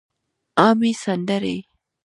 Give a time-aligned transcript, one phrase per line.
[0.61, 1.57] عامې سندرې